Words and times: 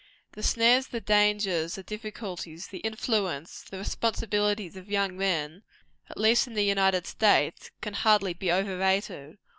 The 0.31 0.41
snares, 0.41 0.87
the 0.87 0.99
dangers, 0.99 1.75
the 1.75 1.83
difficulties, 1.83 2.69
the 2.69 2.79
influence, 2.79 3.61
the 3.61 3.77
responsibilities 3.77 4.75
of 4.75 4.89
young 4.89 5.15
men 5.15 5.61
at 6.09 6.17
least 6.17 6.47
in 6.47 6.55
the 6.55 6.63
United 6.65 7.05
States 7.05 7.69
can 7.81 7.93
hardly 7.93 8.33
be 8.33 8.51
overrated. 8.51 9.37